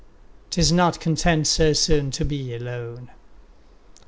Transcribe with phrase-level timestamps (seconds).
[0.49, 3.11] 'Tis not content so soon to be alone.